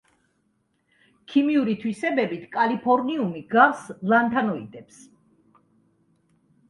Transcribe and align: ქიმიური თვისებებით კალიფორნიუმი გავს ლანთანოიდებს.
ქიმიური 1.33 1.75
თვისებებით 1.83 2.47
კალიფორნიუმი 2.55 3.43
გავს 3.55 3.85
ლანთანოიდებს. 4.15 5.07